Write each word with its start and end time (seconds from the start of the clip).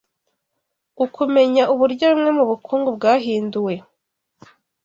ukumenya 1.03 1.63
uburyo 1.73 2.05
bumwe 2.11 2.29
mubukungu 2.37 2.89
bwahinduwe 2.97 3.73